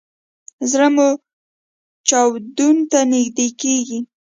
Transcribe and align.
زړه 0.71 0.87
مو 0.95 1.07
چاودون 2.07 2.77
ته 2.91 2.99
نږدې 3.11 3.47
کیږي 3.61 3.99